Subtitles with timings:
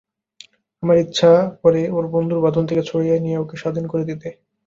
[0.83, 1.31] আমার ইচ্ছা
[1.61, 4.29] করে ওঁর বন্ধুর বাঁধন থেকে ছাড়িয়ে নিয়ে ওঁকে স্বাধীন করে দিতে।